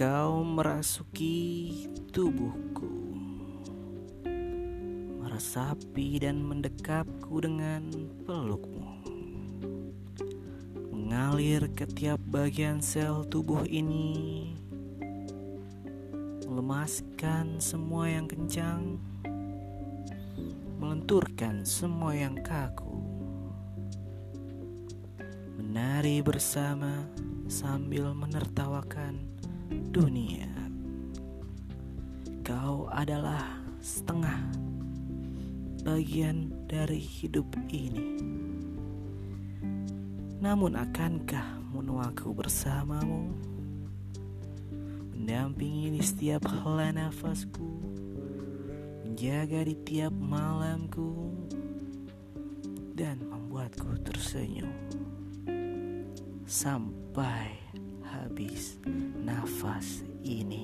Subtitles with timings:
[0.00, 2.88] memasuki tubuhku
[5.20, 7.84] Meresapi dan mendekapku dengan
[8.24, 8.96] pelukmu.
[10.88, 14.56] Mengalir ke tiap bagian sel tubuh ini
[16.48, 18.96] Melemaskan semua yang kencang
[20.80, 23.04] Melenturkan semua yang kaku.
[25.60, 27.04] Menari bersama
[27.52, 29.39] sambil menertawakan
[29.90, 30.46] dunia.
[32.46, 34.38] Kau adalah setengah
[35.82, 38.22] bagian dari hidup ini.
[40.38, 43.34] Namun akankah menuaku bersamamu?
[45.12, 47.76] Mendampingi di setiap hela nafasku
[49.04, 51.28] Menjaga di tiap malamku
[52.96, 54.72] Dan membuatku tersenyum
[56.48, 57.52] Sampai
[58.00, 58.79] habis
[59.60, 60.59] nafas ini.